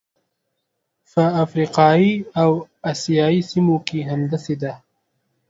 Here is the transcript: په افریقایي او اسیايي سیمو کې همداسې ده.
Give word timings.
په 1.11 1.23
افریقایي 1.43 2.13
او 2.41 2.49
اسیايي 2.91 3.41
سیمو 3.51 3.77
کې 3.87 3.99
همداسې 4.11 4.55
ده. 4.61 4.73